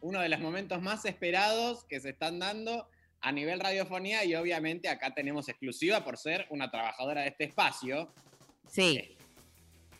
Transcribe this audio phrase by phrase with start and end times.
[0.00, 2.88] uno de los momentos más esperados que se están dando
[3.20, 8.12] a nivel radiofonía y obviamente acá tenemos exclusiva por ser una trabajadora de este espacio.
[8.66, 8.96] Sí.
[8.96, 9.16] Eh,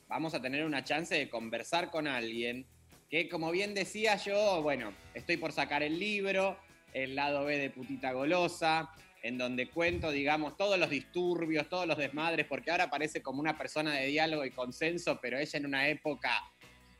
[0.08, 2.66] vamos a tener una chance de conversar con alguien
[3.10, 6.56] que, como bien decía yo, bueno, estoy por sacar el libro,
[6.92, 8.90] el lado B de Putita Golosa,
[9.22, 13.58] en donde cuento, digamos, todos los disturbios, todos los desmadres, porque ahora parece como una
[13.58, 16.42] persona de diálogo y consenso, pero ella en una época,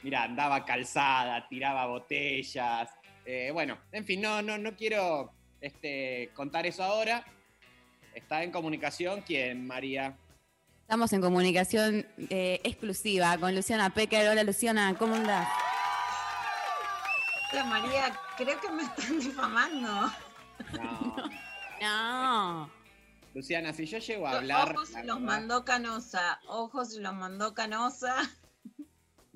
[0.03, 2.91] mira, andaba calzada, tiraba botellas.
[3.25, 7.25] eh, bueno, en fin, no, no, no quiero este, contar eso ahora.
[8.15, 10.17] Está en comunicación, ¿quién, María?
[10.83, 14.29] Estamos en comunicación eh, exclusiva con Luciana Pecker.
[14.29, 15.49] Hola Luciana, ¿cómo andás?
[17.53, 20.11] Hola María, creo que me están difamando.
[20.73, 21.17] No.
[21.81, 22.71] No.
[23.35, 24.75] Luciana, si yo llego a hablar.
[24.75, 28.17] Ojos la los verdad, mandó Canosa, ojos los mandó Canosa.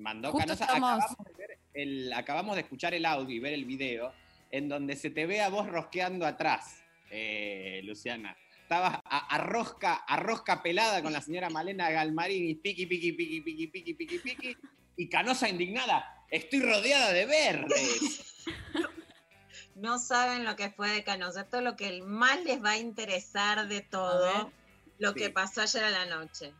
[0.05, 0.65] Mandó Justo Canosa.
[0.65, 4.13] estamos- Acabamos, de ver el- acabamos de escuchar el audio y ver el video
[4.51, 8.37] en donde se te ve a vos rosqueando atrás, eh, Luciana.
[8.61, 13.41] Estabas a, a rosca, a rosca pelada con la señora Malena Galmarini, piqui, piqui, piqui,
[13.41, 14.57] piqui, piqui, piqui, piqui,
[14.97, 16.23] y Canosa indignada.
[16.29, 18.21] Estoy rodeada de verdes.
[19.75, 21.41] No saben lo que fue de Canosa.
[21.41, 24.49] Esto es lo que más les va a interesar de todo,
[24.99, 25.19] lo Sí.
[25.19, 26.53] que pasó ayer a la noche.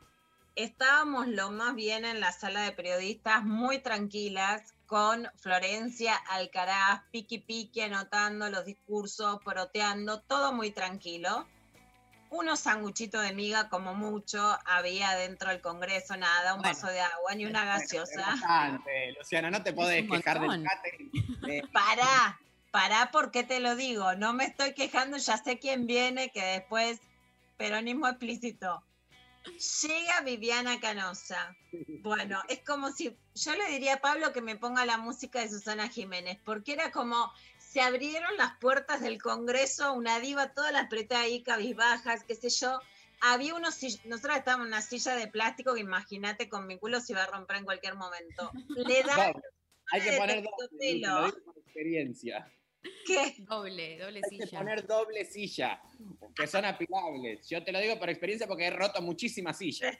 [0.55, 7.39] Estábamos lo más bien en la sala de periodistas, muy tranquilas, con Florencia Alcaraz, piqui
[7.39, 11.49] piqui, anotando los discursos, poroteando, todo muy tranquilo.
[12.29, 16.73] Unos sanguchitos de miga, como mucho, había dentro del Congreso, nada, un Bueno.
[16.73, 18.25] vaso de agua, ni una gaseosa.
[18.25, 21.11] Bastante, Luciana, no te podés quejar del catering.
[21.49, 22.39] Eh, Pará,
[22.71, 26.99] pará porque te lo digo, no me estoy quejando, ya sé quién viene, que después,
[27.57, 28.83] peronismo explícito.
[29.83, 31.55] Llega Viviana Canosa.
[32.01, 35.49] Bueno, es como si yo le diría a Pablo que me ponga la música de
[35.49, 40.87] Susana Jiménez, porque era como se abrieron las puertas del Congreso, una diva, todas las
[40.87, 42.79] pretas ahí cabizbajas, qué sé yo.
[43.21, 47.13] Había unos, nosotros estábamos en una silla de plástico que imagínate con mi culo se
[47.13, 48.51] iba a romper en cualquier momento.
[48.75, 49.33] Le da.
[49.91, 50.69] Hay que poner por
[51.57, 52.51] experiencia.
[53.05, 54.59] Que Doble, doble Hay que silla.
[54.59, 55.81] poner doble silla,
[56.35, 57.47] que son apilables.
[57.49, 59.97] Yo te lo digo por experiencia porque he roto muchísimas sillas.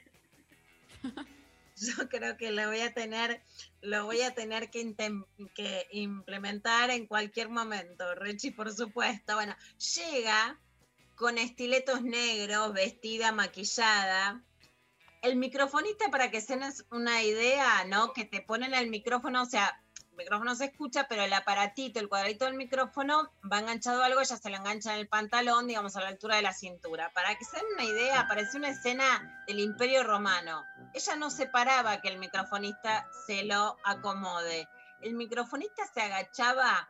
[1.76, 3.42] yo creo que lo voy a tener,
[3.82, 4.94] lo voy a tener que,
[5.54, 9.34] que implementar en cualquier momento, Rechi, por supuesto.
[9.34, 9.54] Bueno,
[9.96, 10.58] llega
[11.16, 14.42] con estiletos negros, vestida, maquillada.
[15.22, 18.12] El microfonista, para que se den una idea, ¿no?
[18.12, 19.82] Que te ponen el micrófono, o sea,
[20.16, 24.36] micrófono se escucha, pero el aparatito, el cuadradito del micrófono va enganchado a algo, ya
[24.36, 27.10] se lo engancha en el pantalón, digamos, a la altura de la cintura.
[27.14, 30.64] Para que se den una idea, parece una escena del Imperio Romano.
[30.94, 34.68] Ella no se paraba que el microfonista se lo acomode.
[35.02, 36.88] El microfonista se agachaba,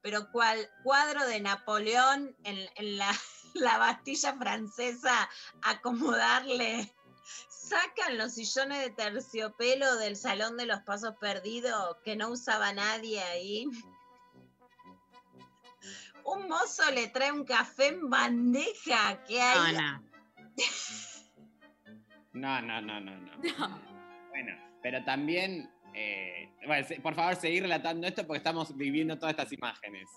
[0.00, 3.10] pero cual cuadro de Napoleón en, en la,
[3.54, 5.28] la Bastilla francesa,
[5.62, 6.92] acomodarle.
[7.48, 13.20] Sacan los sillones de terciopelo del Salón de los Pasos Perdidos que no usaba nadie
[13.20, 13.66] ahí.
[16.24, 19.74] Un mozo le trae un café en bandeja que hay.
[19.74, 20.08] No, no.
[22.32, 23.80] No, no, no, no, no.
[24.28, 29.52] Bueno, pero también, eh, bueno, por favor, seguir relatando esto porque estamos viviendo todas estas
[29.52, 30.08] imágenes.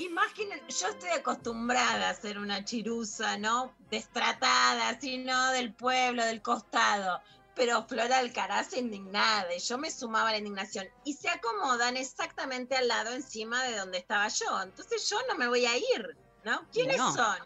[0.00, 3.74] Imaginen, yo estoy acostumbrada a ser una chirusa, ¿no?
[3.90, 5.52] Destratada, así, ¿no?
[5.52, 7.20] Del pueblo, del costado.
[7.54, 10.86] Pero Flora Alcaraz indignada, y yo me sumaba a la indignación.
[11.04, 14.62] Y se acomodan exactamente al lado, encima de donde estaba yo.
[14.62, 16.66] Entonces yo no me voy a ir, ¿no?
[16.72, 17.12] ¿Quiénes No.
[17.14, 17.36] son?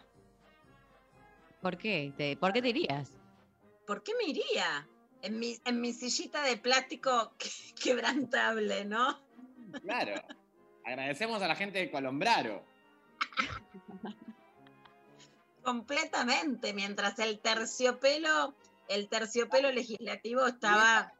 [1.61, 2.13] ¿Por qué?
[2.15, 3.09] Te- ¿Por qué te irías?
[3.85, 4.87] ¿Por qué me iría?
[5.23, 7.49] En mi, en mi sillita de plástico que-
[7.83, 9.19] quebrantable, ¿no?
[9.81, 10.21] Claro.
[10.85, 12.63] Agradecemos a la gente de Colombraro.
[15.63, 18.53] Completamente, mientras el terciopelo,
[18.87, 21.11] el terciopelo legislativo estaba...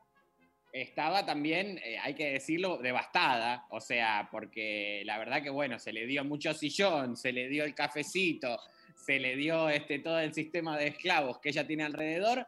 [0.71, 3.65] Estaba también, eh, hay que decirlo, devastada.
[3.69, 7.63] O sea, porque la verdad que, bueno, se le dio mucho sillón, se le dio
[7.63, 8.59] el cafecito,
[8.93, 12.45] se le dio este, todo el sistema de esclavos que ella tiene alrededor,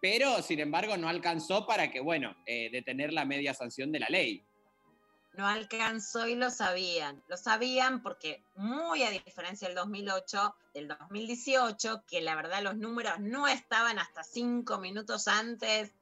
[0.00, 4.08] pero sin embargo no alcanzó para que, bueno, eh, detener la media sanción de la
[4.08, 4.44] ley.
[5.36, 7.22] No alcanzó y lo sabían.
[7.28, 13.18] Lo sabían porque muy a diferencia del 2008, del 2018, que la verdad los números
[13.20, 15.92] no estaban hasta cinco minutos antes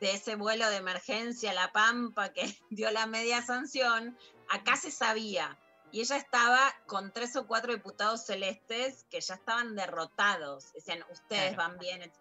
[0.00, 4.16] de ese vuelo de emergencia a La Pampa que dio la media sanción,
[4.48, 5.58] acá se sabía.
[5.90, 10.72] Y ella estaba con tres o cuatro diputados celestes que ya estaban derrotados.
[10.74, 11.70] Decían, ustedes Claro.
[11.70, 12.12] van bien.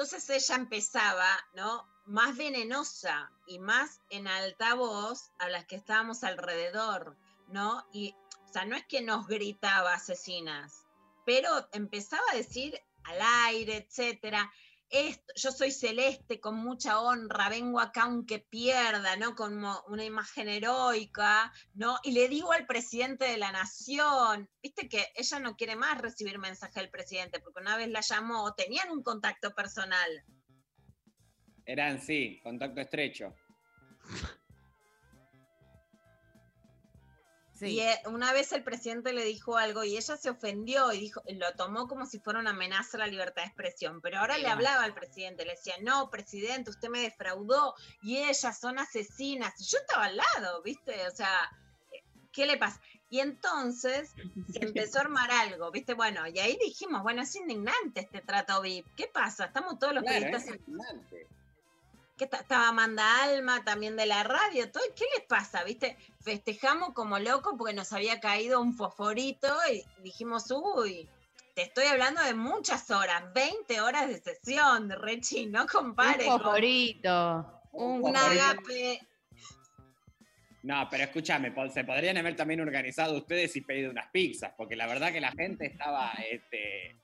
[0.00, 1.86] Entonces ella empezaba, ¿no?
[2.06, 7.18] Más venenosa y más en altavoz a las que estábamos alrededor,
[7.48, 7.86] ¿no?
[7.92, 8.16] Y,
[8.48, 10.86] o sea, no es que nos gritaba asesinas,
[11.26, 13.18] pero empezaba a decir al
[13.48, 14.50] aire, etcétera
[15.36, 19.36] yo soy celeste con mucha honra, vengo acá aunque pierda, ¿no?
[19.36, 21.98] Como una imagen heroica, ¿no?
[22.02, 26.38] Y le digo al presidente de la nación, viste que ella no quiere más recibir
[26.38, 30.24] mensaje del presidente, porque una vez la llamó, tenían un contacto personal.
[31.64, 33.34] Eran, sí, contacto estrecho.
[37.62, 41.22] Y eh, una vez el presidente le dijo algo y ella se ofendió y dijo,
[41.28, 44.00] lo tomó como si fuera una amenaza a la libertad de expresión.
[44.00, 48.58] Pero ahora le hablaba al presidente, le decía, no, presidente, usted me defraudó y ellas
[48.58, 49.54] son asesinas.
[49.68, 51.06] Yo estaba al lado, ¿viste?
[51.06, 51.50] O sea,
[52.32, 52.80] ¿qué le pasa?
[53.08, 54.14] Y entonces
[54.52, 55.94] se empezó a armar algo, ¿viste?
[55.94, 58.86] Bueno, y ahí dijimos, bueno, es indignante este trato VIP.
[58.96, 59.46] ¿Qué pasa?
[59.46, 60.46] Estamos todos los periodistas
[62.24, 65.64] estaba Amanda Alma también de la radio, todo, ¿qué les pasa?
[65.64, 65.96] ¿Viste?
[66.20, 71.08] Festejamos como locos porque nos había caído un fosforito y dijimos, uy,
[71.54, 76.26] te estoy hablando de muchas horas, 20 horas de sesión, Rechi, no compares.
[76.26, 77.62] Un fosforito.
[77.72, 79.00] Un, agape.
[80.62, 84.86] No, pero escúchame, se podrían haber también organizado ustedes y pedido unas pizzas, porque la
[84.86, 86.96] verdad que la gente estaba este,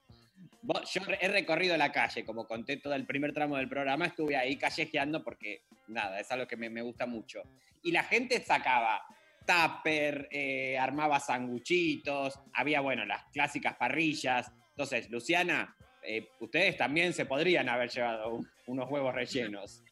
[0.66, 4.56] yo he recorrido la calle, como conté todo el primer tramo del programa, estuve ahí
[4.56, 7.42] callejeando porque, nada, es algo que me, gusta mucho.
[7.82, 9.02] Y la gente sacaba
[9.46, 14.50] tupper, eh, armaba sanguchitos, había, bueno, las clásicas parrillas.
[14.70, 19.82] Entonces, Luciana, eh, ustedes también se podrían haber llevado unos huevos rellenos.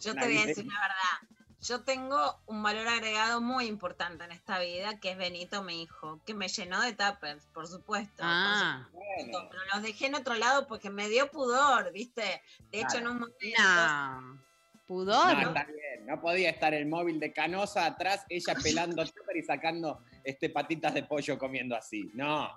[0.00, 4.32] Yo te voy a decir la verdad yo tengo un valor agregado muy importante en
[4.32, 8.22] esta vida, que es Benito, mi hijo, que me llenó de tuppers, por supuesto.
[8.22, 8.88] Ah.
[8.92, 12.42] Pero los dejé en otro lado porque me dio pudor, ¿viste?
[12.70, 13.38] De hecho, en un momento...
[13.58, 14.48] No.
[14.86, 15.34] Pudor.
[15.34, 16.06] No, está bien.
[16.06, 20.94] no podía estar el móvil de Canosa atrás, ella pelando tupper y sacando este, patitas
[20.94, 22.10] de pollo comiendo así.
[22.14, 22.50] No.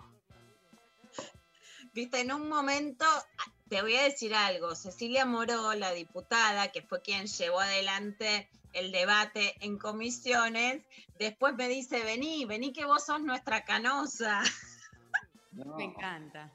[1.93, 3.05] Viste, en un momento,
[3.71, 8.91] te voy a decir algo, Cecilia Moró, la diputada, que fue quien llevó adelante el
[8.91, 10.83] debate en comisiones,
[11.17, 14.41] después me dice, vení, vení que vos sos nuestra canosa.
[15.77, 16.51] Me encanta.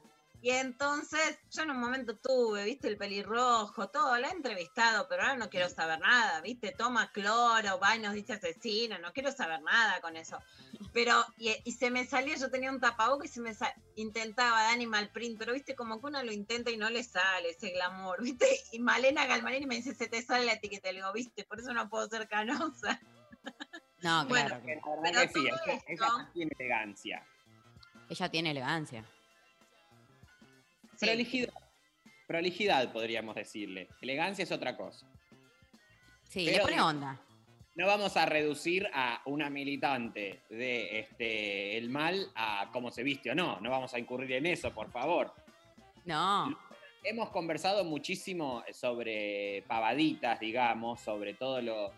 [0.47, 5.23] Y entonces yo en un momento tuve, viste, el pelirrojo, todo, la he entrevistado, pero
[5.23, 9.29] ahora no quiero saber nada, viste, toma cloro, va y nos dice asesino, no quiero
[9.33, 10.39] saber nada con eso.
[10.93, 13.51] Pero, y, se me salía, yo tenía un tapaboca y se me
[13.97, 17.49] intentaba de animal print, pero viste, como que uno lo intenta y no le sale
[17.49, 18.47] ese glamour, viste.
[18.71, 21.73] Y Malena Galmarini me dice, se te sale la etiqueta, le digo, viste, por eso
[21.73, 23.01] no puedo ser canosa.
[23.99, 24.61] No, claro.
[25.01, 25.47] Bueno, que sí,
[25.87, 27.25] ella tiene elegancia.
[28.09, 29.03] Ella tiene elegancia.
[30.99, 31.53] Prolijidad.
[32.27, 33.87] Prolijidad, podríamos decirle.
[34.01, 35.07] Elegancia es otra cosa.
[36.29, 37.21] Sí, le pone onda.
[37.75, 43.31] No vamos a reducir a una militante de este, el mal a cómo se viste
[43.31, 43.59] o no.
[43.61, 45.31] No vamos a incurrir en eso, por favor.
[46.03, 46.57] No.
[47.03, 51.93] Hemos conversado muchísimo sobre pavaditas, digamos, sobre todo lo,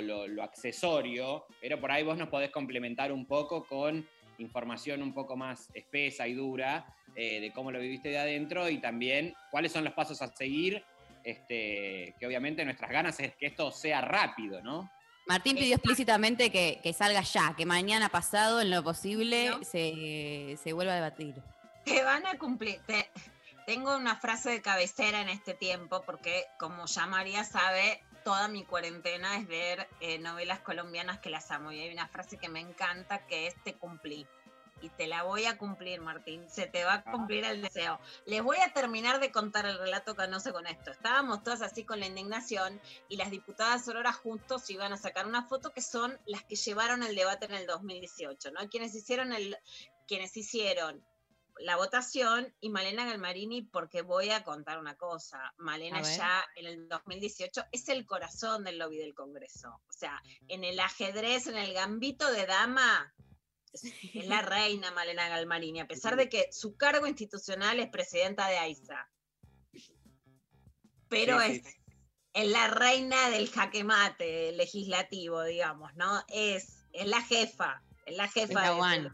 [0.00, 4.08] lo, accesorio, pero por ahí vos nos podés complementar un poco con
[4.38, 8.78] información un poco más espesa y dura eh, de cómo lo viviste de adentro y
[8.78, 10.84] también cuáles son los pasos a seguir,
[11.24, 14.90] este, que obviamente nuestras ganas es que esto sea rápido, ¿no?
[15.26, 20.96] Martín pidió explícitamente que, salga ya, que mañana pasado, en lo posible, se, vuelva a
[20.96, 21.42] debatir.
[21.84, 22.80] Te van a cumplir.
[23.66, 28.64] tengo una frase de cabecera en este tiempo, porque como ya María sabe, toda mi
[28.64, 31.72] cuarentena es ver eh, novelas colombianas que las amo.
[31.72, 34.26] Y hay una frase que me encanta que es te cumplí
[34.80, 36.48] y te la voy a cumplir, Martín.
[36.48, 37.98] Se te va a cumplir el deseo.
[38.26, 40.90] Les voy a terminar de contar el relato canoso con esto.
[40.90, 45.46] Estábamos todas así con la indignación y las diputadas Aurora juntos iban a sacar una
[45.46, 48.68] foto que son las que llevaron el debate en el 2018, ¿no?
[48.68, 49.56] Quienes hicieron el,
[50.06, 51.04] quienes hicieron
[51.58, 55.54] la votación y Malena Galmarini, porque voy a contar una cosa.
[55.56, 59.68] Malena ya en el 2018 es el corazón del lobby del Congreso.
[59.88, 63.14] O sea, en el ajedrez, en el gambito de dama,
[63.84, 68.58] es la reina Malena Galmarini, a pesar de que su cargo institucional es presidenta de
[68.58, 69.08] AISA.
[71.08, 71.62] Pero es,
[72.34, 76.22] la reina del jaque mate legislativo, digamos, ¿no?
[76.28, 78.74] Es, es la jefa, es la jefa.
[78.74, 79.10] de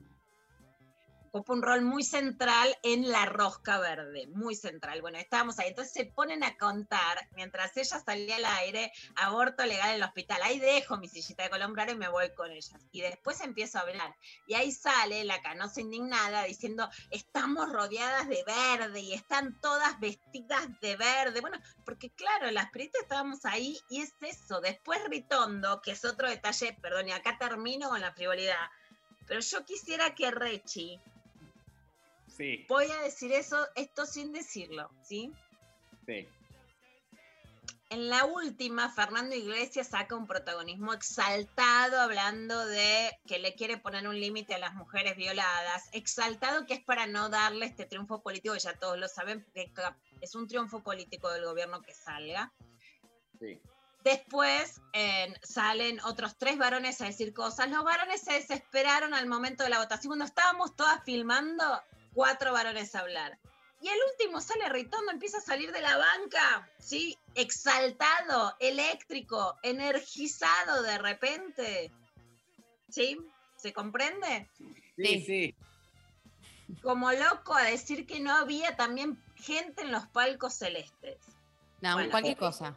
[1.32, 5.00] ocupa un rol muy central en la rosca verde, muy central.
[5.00, 9.90] Bueno, estábamos ahí, entonces se ponen a contar, mientras ella salía al aire, aborto legal
[9.90, 12.78] en el hospital, ahí dejo mi sillita de colombrero y me voy con ellas.
[12.92, 14.14] Y después empiezo a hablar,
[14.46, 20.68] y ahí sale la canosa indignada diciendo, estamos rodeadas de verde y están todas vestidas
[20.82, 21.40] de verde.
[21.40, 24.60] Bueno, porque claro, las periodistas estábamos ahí y es eso.
[24.60, 28.68] Después Ritondo, que es otro detalle, perdón, y acá termino con la frivolidad
[29.26, 31.00] pero yo quisiera que Rechi.
[32.36, 32.64] Sí.
[32.68, 35.32] Voy a decir eso, esto sin decirlo, ¿sí?
[36.06, 36.28] Sí.
[37.90, 44.08] En la última, Fernando Iglesias saca un protagonismo exaltado hablando de que le quiere poner
[44.08, 45.90] un límite a las mujeres violadas.
[45.92, 49.70] Exaltado que es para no darle este triunfo político, ya todos lo saben, porque
[50.22, 52.50] es un triunfo político del gobierno que salga.
[53.38, 53.60] Sí.
[54.04, 54.80] Después
[55.42, 57.70] salen otros tres varones a decir cosas.
[57.70, 60.08] Los varones se desesperaron al momento de la votación.
[60.08, 61.82] Cuando estábamos todas filmando,
[62.14, 63.38] cuatro varones a hablar.
[63.80, 67.18] Y el último sale Ritondo, empieza a salir de la banca, ¿sí?
[67.34, 71.90] Exaltado, eléctrico, energizado de repente.
[72.88, 73.18] ¿Sí?
[73.56, 74.48] ¿Se comprende?
[74.96, 75.54] Sí, sí.
[76.80, 81.18] Como loco a decir que no había también gente en los palcos celestes.
[81.80, 82.76] No, cualquier cosa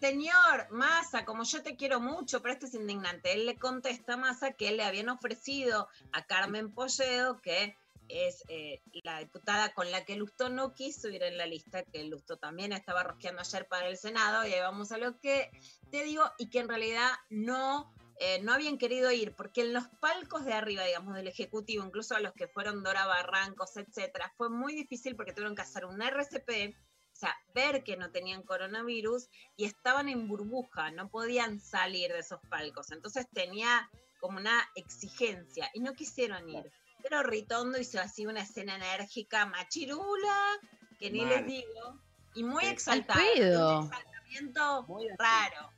[0.00, 3.32] señor Massa, como yo te quiero mucho, pero esto es indignante.
[3.32, 7.76] Él le contesta a Massa que le habían ofrecido a Carmen Polledo, que
[8.10, 12.04] es eh, la diputada con la que Lusto no quiso ir en la lista, que
[12.04, 15.50] Lusto también estaba rosqueando ayer para el Senado, y ahí vamos a lo que
[15.90, 19.88] te digo, y que en realidad no, eh, no habían querido ir, porque en los
[20.00, 24.50] palcos de arriba, digamos, del Ejecutivo, incluso a los que fueron Dora Barrancos, etcétera, fue
[24.50, 26.74] muy difícil porque tuvieron que hacer un RCP
[27.20, 32.40] sea, ver que no tenían coronavirus y estaban en burbuja, no podían salir de esos
[32.48, 32.90] palcos.
[32.90, 33.88] Entonces tenía
[34.20, 36.72] como una exigencia y no quisieron ir.
[37.02, 40.58] Pero Ritondo hizo así una escena enérgica, machirula,
[40.98, 41.98] que ni les digo,
[42.34, 43.80] y muy exaltado.
[43.80, 45.72] Un exaltamiento muy raro.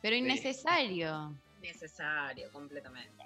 [0.00, 1.34] Pero innecesario.
[1.58, 3.24] Innecesario, completamente.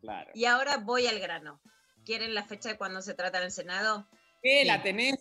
[0.00, 0.30] Claro.
[0.34, 1.60] Y ahora voy al grano.
[2.04, 4.06] ¿Quieren la fecha de cuando se trata en el Senado?
[4.42, 4.64] ¿Qué?
[4.64, 5.18] ¿La tenés?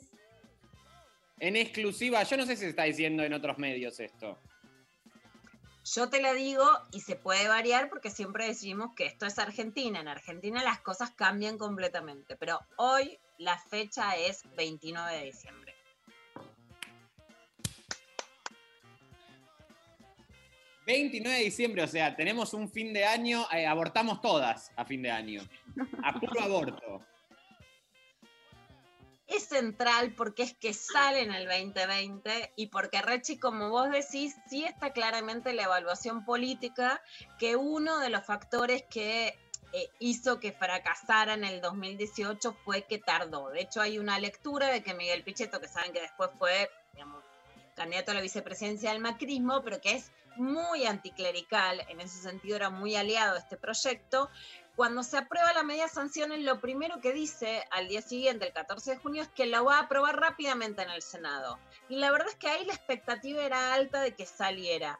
[1.39, 4.37] En exclusiva, yo no sé si se está diciendo en otros medios esto.
[5.85, 9.99] Yo te la digo y se puede variar porque siempre decimos que esto es Argentina.
[9.99, 15.75] En Argentina las cosas cambian completamente, pero hoy la fecha es 29 de diciembre.
[20.85, 25.03] ...29 de diciembre, o sea, tenemos un fin de año, eh, abortamos todas a fin
[25.03, 25.47] de año.
[26.03, 27.05] A puro aborto
[29.29, 34.35] es central porque es que sale en el 2020 y porque Rechi, como vos decís,
[34.49, 37.01] sí está claramente la evaluación política
[37.37, 39.37] que uno de los factores que
[39.71, 43.49] eh, hizo que fracasara en el 2018 fue que tardó.
[43.49, 46.69] De hecho, hay una lectura de que Miguel Pichetto, que saben que después fue
[47.75, 52.69] candidato a la vicepresidencia del macrismo, pero que es muy anticlerical, en ese sentido era
[52.69, 54.29] muy aliado a este proyecto,
[54.79, 58.53] cuando se aprueba la medida de sanciones, lo primero que dice al día siguiente, el
[58.53, 61.59] 14 de junio, es que la va a aprobar rápidamente en el Senado.
[61.89, 64.97] Y la verdad es que ahí la expectativa era alta de que saliera.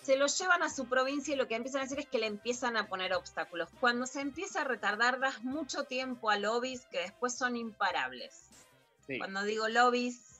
[0.00, 2.26] Se lo llevan a su provincia y lo que empiezan a hacer es que le
[2.26, 3.68] empiezan a poner obstáculos.
[3.80, 8.44] Cuando se empieza a retardar, das mucho tiempo a lobbies que después son imparables.
[9.18, 10.37] Cuando digo lobbies,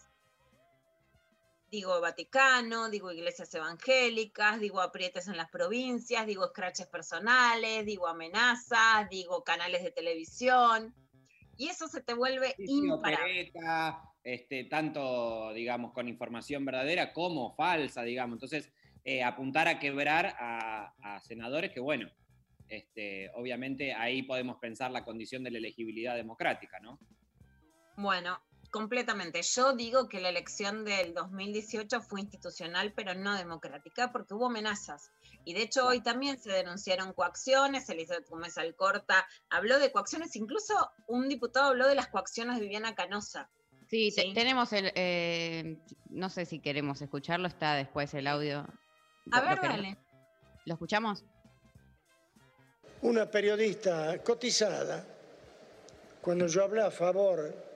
[1.70, 9.08] digo Vaticano, digo iglesias evangélicas, digo aprietes en las provincias, digo escraches personales, digo amenazas,
[9.10, 10.94] digo canales de televisión,
[11.56, 13.52] y eso se te vuelve imparable.
[14.22, 18.37] este, tanto, digamos, con información verdadera como falsa, digamos.
[18.37, 18.72] Entonces,
[19.04, 22.08] eh, apuntar a quebrar a, a, senadores que, bueno,
[22.68, 26.98] este, obviamente ahí podemos pensar la condición de la elegibilidad democrática, ¿no?
[27.96, 28.38] Bueno,
[28.70, 29.40] Completamente.
[29.42, 35.10] Yo digo que la elección del 2018 fue institucional, pero no democrática, porque hubo amenazas.
[35.44, 40.75] Y de hecho hoy también se denunciaron coacciones, Elizabeth Gómez Alcorta habló de coacciones, incluso
[41.06, 43.48] un diputado habló de las coacciones de Viviana Canosa.
[43.88, 45.78] Sí, tenemos el, eh,
[46.10, 48.66] no sé si queremos escucharlo, está después el audio.
[49.32, 49.96] A ver, dale.
[50.66, 51.25] ¿Lo escuchamos?
[53.00, 55.06] Una periodista cotizada,
[56.20, 57.67] cuando yo hablé a favor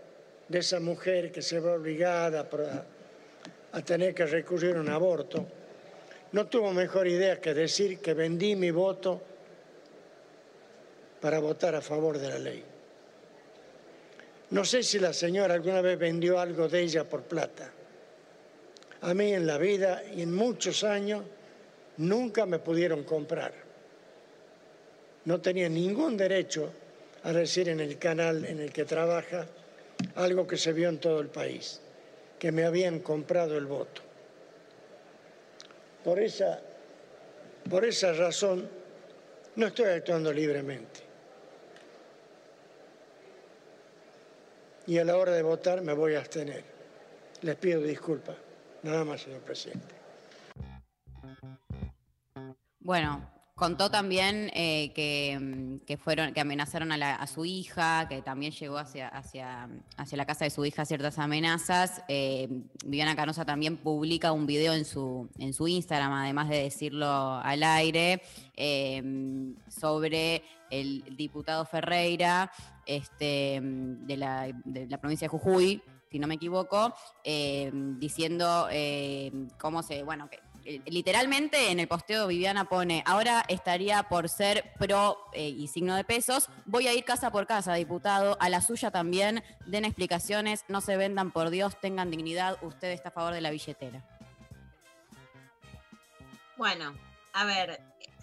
[0.53, 2.47] de esa mujer que se ve obligada
[3.73, 5.47] a, tener que recurrir a un aborto,
[6.33, 9.21] no tuvo mejor idea que decir que vendí mi voto
[11.23, 12.63] para votar a favor de la ley.
[14.51, 17.73] No sé si la señora alguna vez vendió algo de ella por plata.
[19.01, 21.25] A mí en la vida y en muchos años
[21.97, 23.55] nunca me pudieron comprar.
[25.25, 26.71] No tenía ningún derecho
[27.23, 29.47] a decir en el canal en el que trabaja
[30.17, 31.81] algo que se vio en todo el país,
[32.39, 34.03] que me habían comprado el voto.
[36.05, 36.61] Por esa,
[37.69, 38.69] por esa razón
[39.57, 41.01] no estoy actuando libremente.
[44.87, 46.65] Y a la hora de votar me voy a abstener.
[47.43, 48.37] Les pido disculpas.
[48.83, 49.95] Nada más, señor presidente.
[52.81, 53.31] Bueno,
[53.63, 59.07] Contó también eh, mm, que, fueron, que amenazaron a, su hija, que también llegó hacia,
[59.07, 62.03] hacia, hacia la casa de su hija ciertas amenazas.
[62.09, 62.49] Eh,
[62.85, 67.63] Viviana Canosa también publica un video en su, en su Instagram, además de decirlo al
[67.63, 68.23] aire,
[68.57, 69.01] eh,
[69.69, 72.51] sobre el diputado Ferreira
[72.85, 76.93] este, de, la, de la provincia de Jujuy, si no me equivoco,
[77.25, 78.67] diciendo
[79.57, 80.41] cómo se, bueno, que eh,
[80.87, 86.05] literalmente en el posteo Viviana pone, ahora estaría por ser pro eh, y signo de
[86.05, 90.81] pesos, voy a ir casa por casa, diputado, a la suya también, den explicaciones, no
[90.81, 94.05] se vendan por Dios, tengan dignidad, usted está a favor de la billetera.
[96.57, 96.95] Bueno,
[97.33, 97.81] a ver,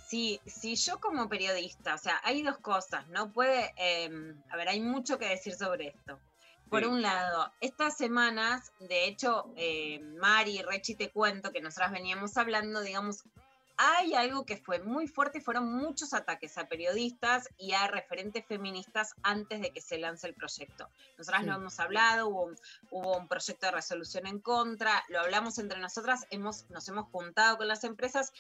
[0.08, 4.70] si, si yo como periodista, o sea, hay dos cosas, no puede, em, a ver,
[4.70, 6.20] hay mucho que decir sobre esto.
[6.70, 12.38] Por un lado, estas semanas, de hecho, eh, Mari Rechi te cuento que nosotras veníamos
[12.38, 13.24] hablando, digamos,
[13.82, 19.16] hay algo que fue muy fuerte, fueron muchos ataques a periodistas y a referentes feministas
[19.24, 20.90] antes de que se lance el proyecto.
[21.18, 22.52] Nosotras lo hemos hablado, hubo
[22.92, 27.58] hubo un proyecto de resolución en contra, lo hablamos entre nosotras, hemos, nos hemos juntado
[27.58, 28.34] con las empresas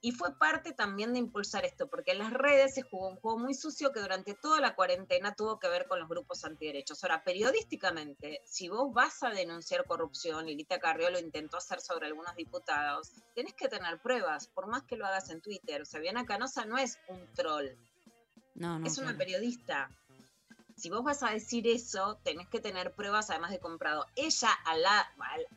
[0.00, 3.38] y fue parte también de impulsar esto, porque en las redes se jugó un juego
[3.38, 7.02] muy sucio que durante toda la cuarentena tuvo que ver con los grupos antiderechos.
[7.02, 12.06] Ahora, periodísticamente, si vos vas a denunciar corrupción, y Lita Carrió lo intentó hacer sobre
[12.06, 15.82] algunos diputados, tenés que tener pruebas, por más que lo hagas en Twitter.
[15.82, 17.70] O sea, Viana Canosa no es un troll.
[18.54, 19.88] No, no, es una periodista
[20.78, 24.06] si vos vas a decir eso, tenés que tener pruebas además de comprado.
[24.14, 25.06] Ella al lado,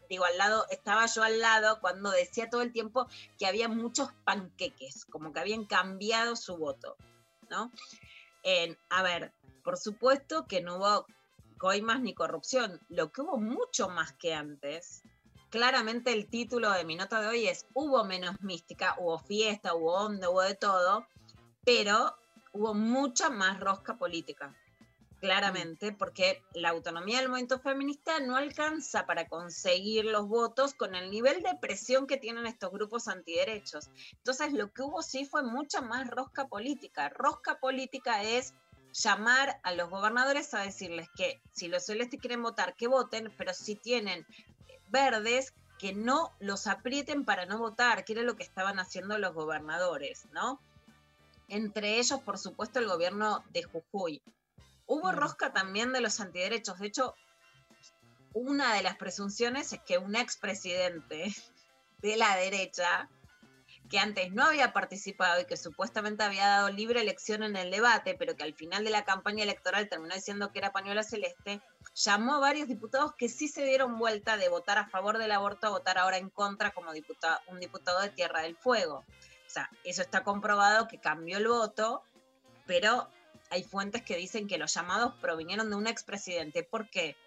[0.09, 4.09] digo al lado, estaba yo al lado cuando decía todo el tiempo que había muchos
[4.23, 6.97] panqueques, como que habían cambiado su voto,
[7.49, 7.71] ¿no?
[8.89, 9.31] a ver,
[9.63, 11.05] por supuesto que no hubo
[11.59, 15.03] coimas ni corrupción, lo que hubo mucho más que antes.
[15.51, 19.93] Claramente el título de mi nota de hoy es Hubo menos mística, hubo fiesta, hubo
[19.93, 21.05] onda, hubo de todo,
[21.63, 22.15] pero
[22.53, 24.55] hubo mucha más rosca política
[25.21, 31.11] claramente, porque la autonomía del movimiento feminista no alcanza para conseguir los votos con el
[31.11, 33.89] nivel de presión que tienen estos grupos antiderechos.
[34.17, 37.07] Entonces, lo que hubo sí fue mucha más rosca política.
[37.09, 38.55] Rosca política es
[38.93, 43.53] llamar a los gobernadores a decirles que si los celestes quieren votar, que voten, pero
[43.53, 44.25] si tienen
[44.89, 49.33] verdes, que no los aprieten para no votar, que era lo que estaban haciendo los
[49.33, 50.59] gobernadores, ¿no?
[51.47, 54.21] Entre ellos, por supuesto, el gobierno de Jujuy.
[54.93, 56.77] Hubo rosca también de los antiderechos.
[56.77, 57.15] De hecho,
[58.33, 61.33] una de las presunciones es que un expresidente
[62.01, 63.07] de la derecha,
[63.89, 68.15] que antes no había participado y que supuestamente había dado libre elección en el debate,
[68.19, 71.61] pero que al final de la campaña electoral terminó diciendo que era pañuela celeste,
[71.95, 75.67] llamó a varios diputados que sí se dieron vuelta de votar a favor del aborto
[75.67, 79.05] a votar ahora en contra como diputado, un diputado de Tierra del Fuego.
[79.47, 82.03] O sea, eso está comprobado que cambió el voto,
[82.65, 83.09] pero
[83.51, 86.63] hay fuentes que dicen que los llamados provinieron de un expresidente.
[86.63, 87.17] ¿Por qué?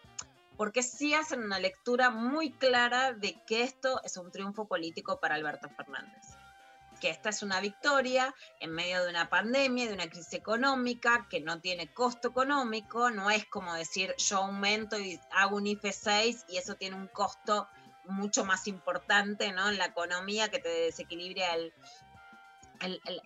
[0.57, 5.35] Porque sí hacen una lectura muy clara de que esto es un triunfo político para
[5.35, 6.25] Alberto Fernández.
[6.99, 11.41] Que esta es una victoria en medio de una pandemia, de una crisis económica, que
[11.41, 16.47] no tiene costo económico, no es como decir yo aumento y hago un IFE 6
[16.49, 17.69] y eso tiene un costo
[18.07, 19.69] mucho más importante ¿no?
[19.69, 21.45] en la economía que te desequilibra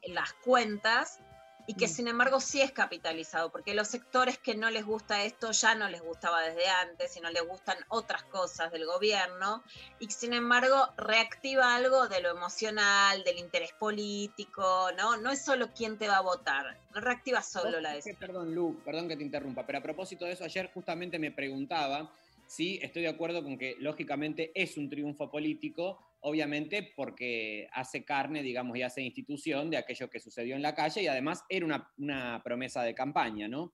[0.08, 1.20] las cuentas
[1.68, 1.90] y que mm.
[1.90, 5.88] sin embargo sí es capitalizado, porque los sectores que no les gusta esto ya no
[5.90, 9.62] les gustaba desde antes y no les gustan otras cosas del gobierno,
[10.00, 15.18] y sin embargo reactiva algo de lo emocional, del interés político, ¿no?
[15.18, 18.16] No es solo quién te va a votar, no reactiva solo la decisión.
[18.18, 22.10] Perdón, Lu, perdón que te interrumpa, pero a propósito de eso, ayer justamente me preguntaba
[22.46, 28.42] si estoy de acuerdo con que lógicamente es un triunfo político, obviamente porque hace carne,
[28.42, 32.42] digamos, y hace institución de aquello que sucedió en la calle y además era una,
[32.42, 33.72] promesa de campaña, ¿no?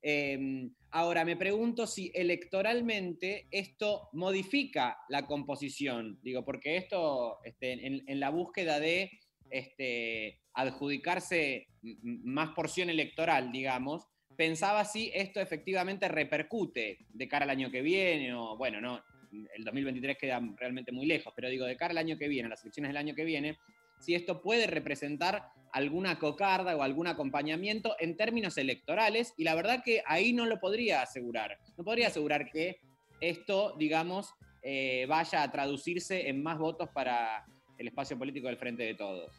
[0.00, 8.20] Em, ahora, me pregunto si electoralmente esto modifica la composición, digo, porque esto este, en,
[8.20, 9.10] la búsqueda de
[9.50, 11.66] este, adjudicarse
[12.02, 18.32] más porción electoral, digamos, pensaba si esto efectivamente repercute de cara al año que viene,
[18.34, 22.16] o bueno, no, el 2023 queda realmente muy lejos, pero digo, de cara al año
[22.16, 23.58] que viene, a las elecciones del año que viene,
[24.00, 29.82] si esto puede representar alguna cocarda o algún acompañamiento en términos electorales y la verdad
[29.84, 31.58] que ahí no lo podría asegurar.
[31.76, 32.80] No podría asegurar que
[33.20, 37.44] esto, digamos, eh, vaya a traducirse en más votos para
[37.76, 39.32] el espacio político del Frente de Todos.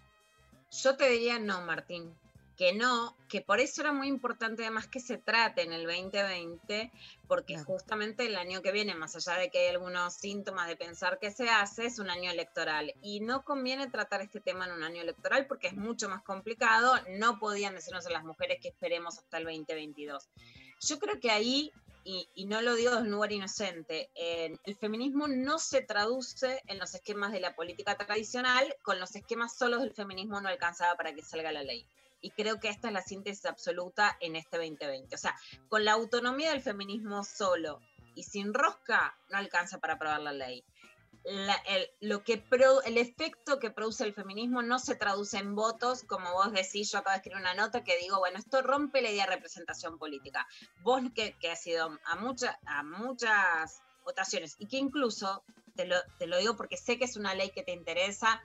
[0.83, 2.13] Yo te diría no, Martín
[2.59, 6.91] que no, que por eso era muy importante además que se trate en el 2020,
[7.25, 11.19] porque justamente el año que viene, más allá de que hay algunos síntomas de pensar
[11.19, 12.93] que se hace, es un año electoral.
[13.01, 16.95] Y no conviene tratar este tema en un año electoral porque es mucho más complicado.
[17.17, 20.27] No podían decirnos a las mujeres que esperemos hasta el 2022.
[20.81, 21.71] Yo creo que ahí
[22.03, 26.93] y, no lo digo de un lugar inocente, el feminismo no se traduce en los
[26.93, 31.21] esquemas de la política tradicional, con los esquemas solos del feminismo no alcanzaba para que
[31.21, 31.87] salga la ley.
[32.21, 35.15] Y creo que esta es la síntesis absoluta en este 2020.
[35.15, 35.35] O sea,
[35.69, 37.79] con la autonomía del feminismo solo
[38.15, 40.63] y sin rosca, no alcanza para aprobar la ley.
[41.23, 42.43] el, lo que
[42.85, 46.99] el efecto que produce el feminismo no se traduce en votos, como vos decís, yo
[46.99, 50.47] acabo de escribir una nota que digo, bueno, esto rompe la idea de representación política.
[50.81, 55.43] Vos que, que has ido a, mucha, a muchas votaciones y que incluso,
[55.75, 58.41] te lo, te lo digo porque sé que es una ley que te interesa,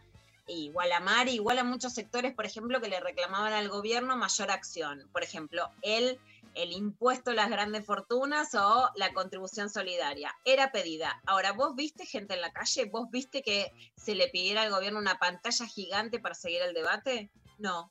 [0.46, 4.50] igual a Mari, igual a muchos sectores, por ejemplo, que le reclamaban al gobierno mayor
[4.50, 5.08] acción.
[5.12, 6.20] Por ejemplo, el,
[6.54, 10.34] el impuesto a las grandes fortunas o la contribución solidaria.
[10.44, 11.20] Era pedida.
[11.26, 12.84] Ahora, ¿vos viste gente en la calle?
[12.86, 17.30] ¿Vos viste que se le pidiera al gobierno una pantalla gigante para seguir el debate?
[17.58, 17.90] No.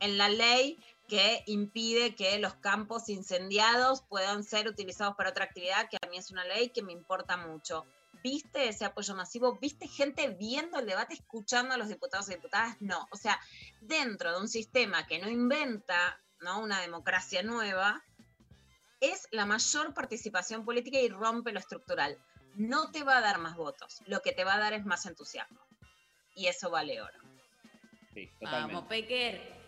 [0.00, 0.78] En la ley
[1.08, 6.16] que impide que los campos incendiados puedan ser utilizados para otra actividad, que a mí
[6.16, 7.86] es una ley que me importa mucho
[8.22, 9.58] ¿Viste ese apoyo masivo?
[9.58, 12.76] ¿Viste gente viendo el debate, escuchando a los diputados y diputadas?
[12.80, 13.08] No.
[13.10, 13.40] O sea,
[13.80, 16.60] dentro de un sistema que no inventa ¿no?
[16.60, 18.02] una democracia nueva,
[19.00, 22.18] es la mayor participación política y rompe lo estructural.
[22.54, 25.06] No te va a dar más votos, lo que te va a dar es más
[25.06, 25.60] entusiasmo.
[26.34, 27.18] Y eso vale oro.
[28.14, 28.74] Sí, totalmente.
[28.74, 29.61] Vamos, Pecker.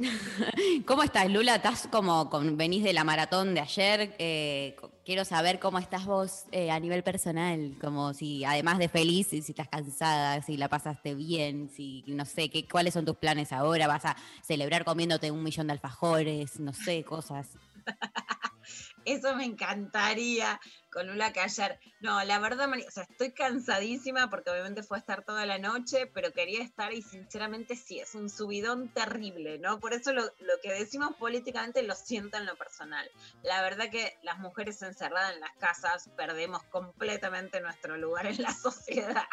[0.86, 1.56] ¿Cómo estás, Lula?
[1.56, 4.14] ¿Estás como venís de la maratón de ayer?
[4.18, 9.28] Eh, quiero saber cómo estás vos eh, a nivel personal, como si además de feliz,
[9.28, 13.52] si, estás cansada, si la pasaste bien, si no sé, qué, cuáles son tus planes
[13.52, 17.48] ahora, vas a celebrar comiéndote un millón de alfajores, no sé, cosas.
[19.04, 20.60] Eso me encantaría
[20.92, 21.78] con Lula Callar.
[22.00, 26.06] No, la verdad, o sea, estoy cansadísima porque obviamente fue a estar toda la noche,
[26.06, 29.80] pero quería estar y sinceramente sí, es un subidón terrible, ¿no?
[29.80, 33.10] Por eso lo, lo que decimos políticamente lo siento en lo personal.
[33.42, 38.52] La verdad que las mujeres encerradas en las casas perdemos completamente nuestro lugar en la
[38.54, 39.24] sociedad.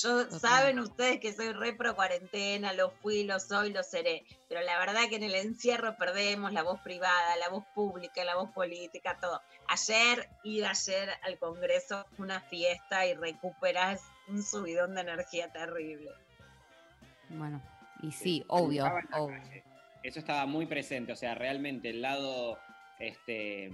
[0.00, 4.60] Yo saben ustedes que soy re pro cuarentena, lo fui, lo soy, lo seré, pero
[4.62, 8.48] la verdad que en el encierro perdemos la voz privada, la voz pública, la voz
[8.50, 9.40] política, todo.
[9.66, 16.12] Ayer, ir ayer al Congreso una fiesta y recuperas un subidón de energía terrible.
[17.30, 17.60] Bueno,
[18.00, 18.86] y sí, obvio,
[20.04, 22.56] Eso estaba muy presente, o sea, realmente el lado,
[23.00, 23.72] este,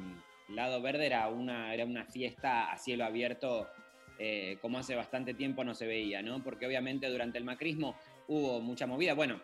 [0.49, 3.69] lado verde era una, era una fiesta a cielo abierto
[4.18, 6.42] eh, como hace bastante tiempo no se veía, ¿no?
[6.42, 7.96] Porque obviamente durante el macrismo
[8.29, 9.14] hubo mucha movida.
[9.14, 9.40] Bueno,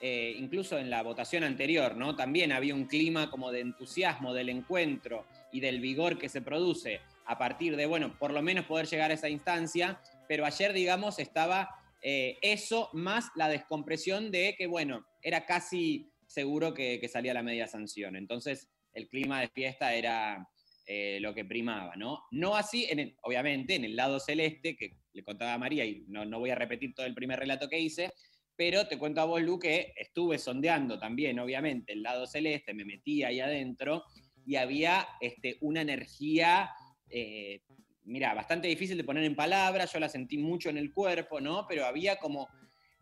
[0.00, 2.14] eh, incluso en la votación anterior, ¿no?
[2.14, 7.00] También había un clima como de entusiasmo del encuentro y del vigor que se produce
[7.26, 11.18] a partir de, bueno, por lo menos poder llegar a esa instancia, pero ayer, digamos,
[11.18, 17.34] estaba eh, eso más la descompresión de que, bueno, era casi seguro que, que salía
[17.34, 18.14] la media sanción.
[18.14, 20.48] Entonces, el clima de fiesta era,
[20.90, 22.22] eh, lo que primaba, ¿no?
[22.30, 26.24] No así, en obviamente, en el lado celeste, que le contaba a María, y no,
[26.24, 28.10] no voy a repetir todo el primer relato que hice,
[28.56, 32.86] pero te cuento a vos, Lu, que estuve sondeando también, obviamente, el lado celeste, me
[32.86, 34.02] metí ahí adentro,
[34.46, 36.70] y había este, una energía,
[37.10, 37.60] eh,
[38.04, 41.66] mira, bastante difícil de poner en palabras, yo la sentí mucho en el cuerpo, ¿no?
[41.68, 42.48] Pero había como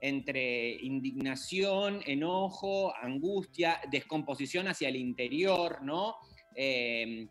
[0.00, 6.16] entre indignación, enojo, angustia, descomposición hacia el interior, ¿no?
[6.56, 7.28] Eh,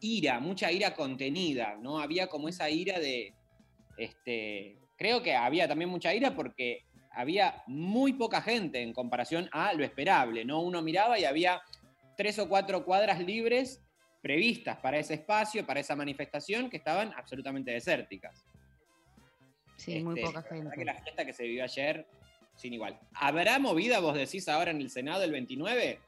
[0.00, 1.98] ira, mucha ira contenida, ¿no?
[1.98, 3.34] Había como esa ira de,
[3.96, 9.72] este, creo que había también mucha ira porque había muy poca gente en comparación a
[9.72, 10.60] lo esperable, ¿no?
[10.60, 11.62] Uno miraba y había
[12.16, 13.82] tres o cuatro cuadras libres
[14.20, 18.44] previstas para ese espacio, para esa manifestación, que estaban absolutamente desérticas.
[19.76, 20.76] Sí, muy este, poca gente.
[20.76, 22.06] Que la fiesta que se vivió ayer,
[22.54, 23.00] sin igual.
[23.14, 25.98] ¿Habrá movida, vos decís ahora en el Senado el 29?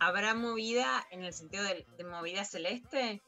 [0.00, 3.22] ¿Habrá movida en el sentido de, movida celeste?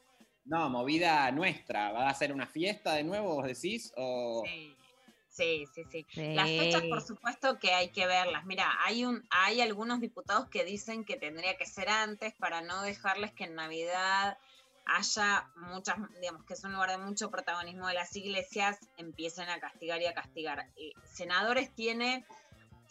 [0.45, 1.91] No, movida nuestra.
[1.91, 3.93] ¿Va a ser una fiesta de nuevo, vos decís?
[4.45, 4.75] Sí.
[5.29, 6.05] Sí, sí,
[6.35, 8.45] Las fechas, por supuesto, que hay que verlas.
[8.45, 12.83] Mira, hay, un, hay algunos diputados que dicen que tendría que ser antes para no
[12.83, 14.37] dejarles que en Navidad
[14.85, 19.59] haya muchas, digamos que es un lugar de mucho protagonismo de las iglesias, empiecen a
[19.59, 20.69] castigar y a castigar.
[20.75, 22.27] Eh, senadores tiene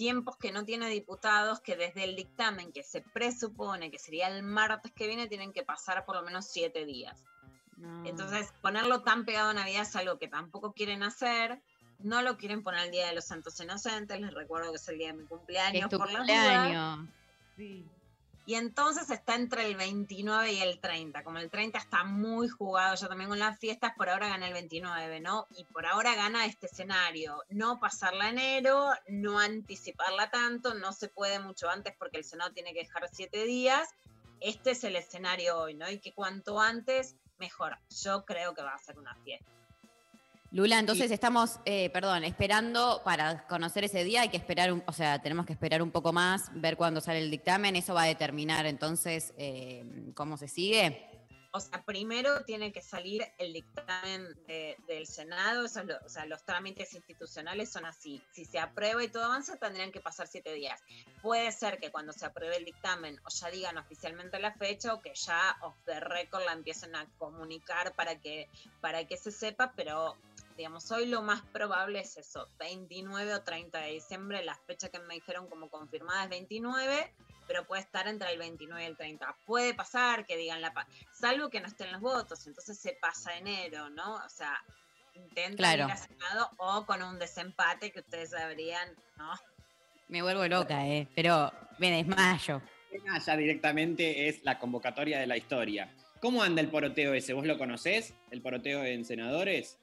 [0.03, 4.43] tiempos que no tiene diputados, que desde el dictamen que se presupone que sería el
[4.43, 7.23] martes que viene, tienen que pasar por lo menos siete días.
[8.05, 11.61] Entonces, ponerlo tan pegado a Navidad es algo que tampoco quieren hacer.
[12.01, 14.21] No lo quieren poner el Día de los Santos Inocentes.
[14.21, 15.89] Les recuerdo que es el día de mi cumpleaños.
[15.89, 17.09] por cumpleaños.
[17.57, 17.85] Sí.
[18.45, 21.23] Y entonces está entre el 29 y el 30.
[21.23, 24.53] Como el 30 está muy jugado yo también con las fiestas, por ahora gana el
[24.53, 25.47] 29, ¿no?
[25.57, 27.43] Y por ahora gana este escenario.
[27.51, 32.73] No pasarla enero, no anticiparla tanto, no se puede mucho antes porque el Senado tiene
[32.73, 33.89] que dejar siete días.
[34.41, 35.89] Este es el escenario hoy, ¿no?
[35.89, 37.79] Y que cuanto antes, mejor.
[38.03, 39.62] Yo creo que va a ser una fiesta.
[40.53, 44.93] Lula, entonces estamos, eh, perdón, esperando para conocer ese día, hay que esperar, un, o
[44.93, 48.07] sea, tenemos que esperar un poco más, ver cuándo sale el dictamen, eso va a
[48.07, 51.09] determinar entonces eh, cómo se sigue.
[51.55, 57.71] O sea, primero tiene que salir el dictamen del Senado, o sea, los trámites institucionales
[57.71, 58.23] son así.
[58.33, 60.81] Si se aprueba y todo avanza, tendrían que pasar siete días.
[61.21, 65.03] Puede ser que cuando se apruebe el dictamen o ya digan oficialmente la fecha o
[65.03, 68.49] que ya off the record la empiecen a comunicar para que,
[68.81, 70.17] para que se sepa, pero
[70.63, 75.01] digamos, hoy lo más probable es eso, 29 o 30 de diciembre, la fecha que
[75.01, 77.13] me dijeron como confirmada es 29,
[77.49, 79.39] pero puede estar entre el 29 y el 30.
[79.45, 83.37] Puede pasar que digan la paz, salvo que no estén los votos, entonces se pasa
[83.37, 84.15] enero, ¿no?
[84.25, 84.55] O sea,
[85.15, 89.33] intentan ir a o con un desempate que ustedes sabrían, ¿no?
[90.07, 91.09] Me vuelvo loca, ¿eh?
[91.17, 92.63] Pero me desmayo.
[93.27, 95.93] Ya directamente es la convocatoria de la historia.
[96.21, 97.33] ¿Cómo anda el poroteo ese?
[97.33, 98.15] ¿Vos lo conocés?
[98.31, 99.81] ¿El poroteo en senadores?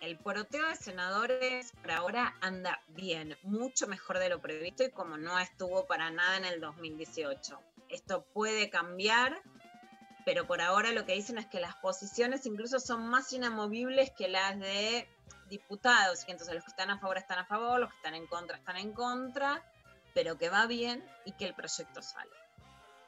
[0.00, 5.18] El poroteo de senadores por ahora anda bien, mucho mejor de lo previsto y como
[5.18, 7.60] no estuvo para nada en el 2018.
[7.88, 9.42] Esto puede cambiar,
[10.24, 14.28] pero por ahora lo que dicen es que las posiciones incluso son más inamovibles que
[14.28, 15.08] las de
[15.48, 18.26] diputados, y entonces los que están a favor están a favor, los que están en
[18.26, 19.62] contra están en contra,
[20.14, 22.30] pero que va bien y que el proyecto sale.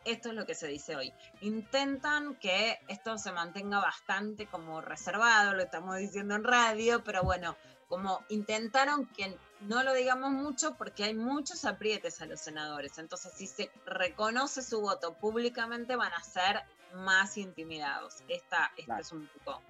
[0.04, 1.12] Esto es lo que se dice hoy.
[1.40, 7.56] Intentan que esto se mantenga bastante como reservado, lo estamos diciendo en radio, pero bueno,
[7.88, 12.98] como intentaron que no lo digamos mucho porque hay muchos aprietes a los senadores.
[12.98, 16.62] Entonces, si se reconoce su voto públicamente, van a ser
[16.94, 18.22] más intimidados.
[18.28, 19.62] Esta, este es un poco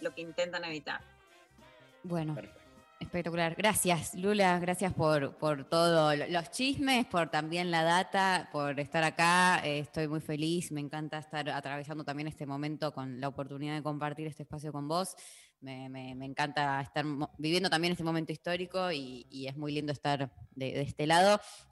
[0.00, 1.00] lo que intentan evitar.
[2.02, 2.34] Bueno.
[3.00, 3.54] Espectacular.
[3.56, 4.58] Gracias, Lula.
[4.58, 9.62] Gracias por, por todo, los chismes, por también la data, por estar acá.
[9.64, 10.70] Eh, estoy muy feliz.
[10.70, 14.86] Me encanta estar atravesando también este momento con la oportunidad de compartir este espacio con
[14.86, 15.16] vos.
[15.62, 15.86] Me,
[16.24, 17.04] encanta estar
[17.38, 21.40] viviendo también este momento histórico y, es muy lindo estar de, de este lado.